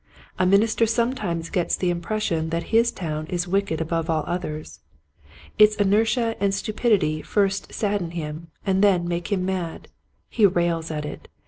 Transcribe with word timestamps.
A 0.39 0.47
minister 0.47 0.87
sometimes 0.87 1.51
gets 1.51 1.75
the 1.75 1.91
impression 1.91 2.49
that 2.49 2.63
his 2.73 2.89
town 2.91 3.27
is 3.27 3.47
wicked 3.47 3.79
above 3.79 4.09
all 4.09 4.23
others. 4.25 4.79
Its 5.59 5.75
inertia 5.75 6.35
and 6.39 6.55
stupidity 6.55 7.21
first 7.21 7.71
sadden 7.71 8.09
him 8.09 8.47
and 8.65 8.83
then 8.83 9.07
make 9.07 9.31
him 9.31 9.45
mad. 9.45 9.89
He 10.27 10.47
rails 10.47 10.89
at 10.89 11.05
it. 11.05 11.27